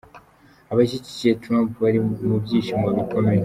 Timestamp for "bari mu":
1.83-2.37